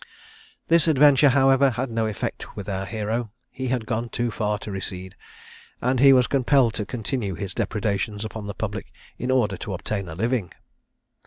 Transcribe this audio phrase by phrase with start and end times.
[0.67, 3.29] This adventure, however, had no effect with our hero.
[3.51, 5.13] He had gone too far to recede,
[5.79, 10.09] and he was compelled to continue his depredations upon the public, in order to obtain
[10.09, 10.53] a living.